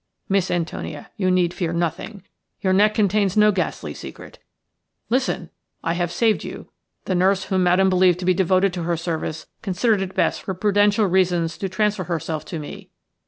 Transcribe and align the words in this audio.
Miss 0.27 0.49
Antonia, 0.49 1.11
you 1.15 1.29
need 1.29 1.53
fear 1.53 1.71
nothing. 1.71 2.23
Your 2.59 2.73
neck 2.73 2.95
contains 2.95 3.37
no 3.37 3.51
ghastly 3.51 3.93
secret. 3.93 4.39
Listen! 5.11 5.51
I 5.83 5.93
have 5.93 6.11
saved 6.11 6.43
you. 6.43 6.71
The 7.05 7.13
nurse 7.13 7.43
whom 7.43 7.61
Madame 7.61 7.91
believed 7.91 8.17
to 8.21 8.25
be 8.25 8.33
devoted 8.33 8.73
to 8.73 8.81
her 8.85 8.97
service 8.97 9.45
considered 9.61 10.01
it 10.01 10.15
best 10.15 10.41
for 10.41 10.55
prudential 10.55 11.05
reasons 11.05 11.55
to 11.59 11.69
transfer 11.69 12.05
herself 12.05 12.45
to 12.45 12.57
me. 12.57 12.89